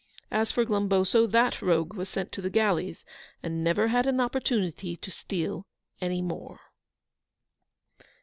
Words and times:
As 0.31 0.51
for 0.51 0.65
Glumboso, 0.65 1.27
that 1.29 1.61
rogue 1.61 1.93
was 1.93 2.09
sent 2.09 2.31
to 2.31 2.41
the 2.41 2.49
galleys, 2.49 3.05
and 3.43 3.63
never 3.63 3.89
had 3.89 4.07
an 4.07 4.19
opportunity 4.19 4.95
to 4.95 5.11
steal 5.11 5.67
any 6.01 6.23
more. 6.23 6.59